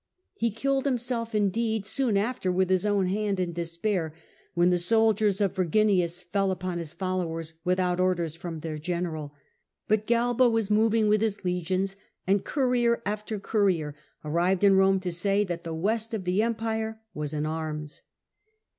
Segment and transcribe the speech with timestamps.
[0.33, 3.69] He killed himself, the death o^f indeed, soon after with his owm hand in Vindex.
[3.69, 4.13] despair,
[4.55, 9.35] when the soldiers of Verginius fell upon his followers without orders from their general;
[9.87, 13.93] but Galba was moving with his legions, and courier after courier
[14.25, 18.01] arrived in Rome to say that the West of the Empire was in arms.